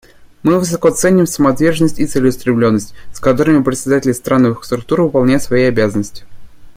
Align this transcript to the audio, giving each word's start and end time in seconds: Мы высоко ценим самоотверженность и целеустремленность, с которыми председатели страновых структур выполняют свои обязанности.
Мы 0.41 0.57
высоко 0.57 0.89
ценим 0.89 1.27
самоотверженность 1.27 1.99
и 1.99 2.07
целеустремленность, 2.07 2.95
с 3.13 3.19
которыми 3.19 3.61
председатели 3.61 4.13
страновых 4.13 4.65
структур 4.65 5.03
выполняют 5.03 5.43
свои 5.43 5.65
обязанности. 5.65 6.23